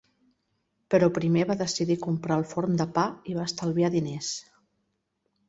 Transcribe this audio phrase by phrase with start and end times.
[0.93, 4.33] Però primer va decidir comprar el forn de pa i va estalviar diners.